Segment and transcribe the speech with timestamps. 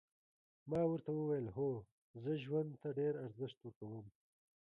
[0.69, 1.69] ما ورته وویل هو
[2.23, 4.05] زه ژوند ته ډېر ارزښت ورکوم.